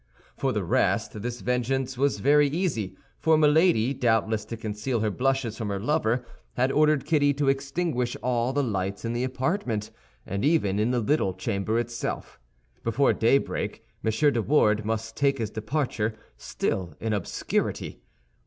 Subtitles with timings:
[0.35, 5.59] For the rest this vengeance was very easy; for Milady, doubtless to conceal her blushes
[5.59, 9.91] from her lover, had ordered Kitty to extinguish all the lights in the apartment,
[10.25, 12.39] and even in the little chamber itself.
[12.83, 14.09] Before daybreak M.
[14.09, 18.01] de Wardes must take his departure, still in obscurity.